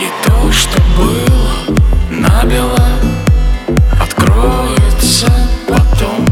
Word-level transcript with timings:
И 0.00 0.08
то, 0.24 0.50
что 0.50 0.80
было 0.96 1.76
набело 2.10 2.88
Откроется 4.00 5.30
потом. 5.68 6.24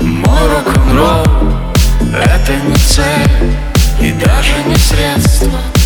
Мой 0.00 0.48
рок-н-ролл 0.48 1.24
Это 2.12 2.56
не 2.56 2.74
цель 2.74 3.54
и 4.00 4.12
даже 4.12 4.64
не 4.66 4.74
средство 4.74 5.77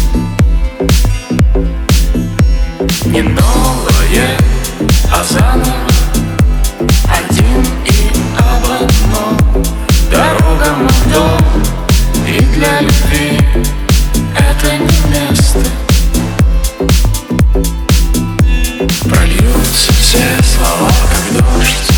слова, 20.62 20.90
как 21.10 21.24
дождь. 21.32 21.90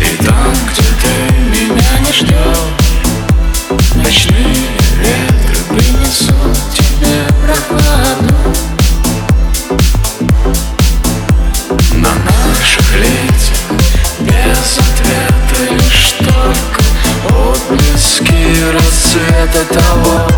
И 0.00 0.24
там, 0.24 0.52
где 0.70 0.88
ты 1.02 1.12
меня 1.50 1.98
не 2.00 2.12
ждешь 2.12 2.62
Ночные 3.94 4.68
ветры 4.98 5.58
принесут 5.68 6.56
тебе 6.72 7.26
прохладу. 7.42 8.34
На 11.94 12.14
наших 12.14 12.96
лицах 12.96 13.60
без 14.20 14.78
ответа 14.78 15.72
Лишь 15.72 16.14
только 16.18 16.82
отблески 17.28 18.40
рассвета 18.72 19.64
того 19.72 20.31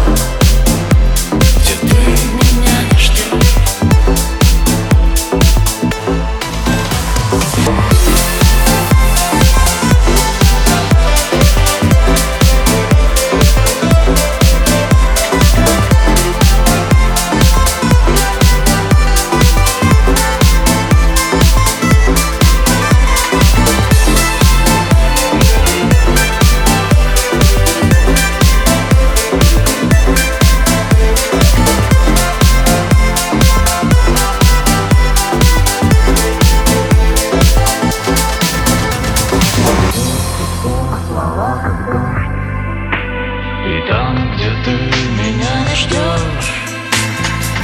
ждешь? 45.75 46.53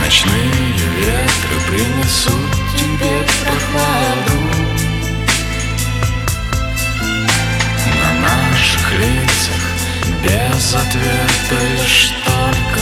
Ночные 0.00 0.72
ветры 0.98 1.60
принесут 1.68 2.50
тебе 2.76 3.26
прохладу. 3.44 4.40
На 8.00 8.10
наших 8.28 8.92
лицах 8.92 9.70
без 10.22 10.74
ответа 10.74 11.64
Лишь 11.78 12.12
только 12.24 12.80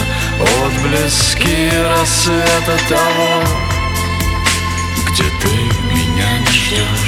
отблески 0.65 1.71
рассвета 1.85 2.79
того 2.89 3.43
Где 5.11 5.25
ты 5.41 5.55
меня 5.93 6.39
не 6.41 6.53
ждешь 6.53 7.08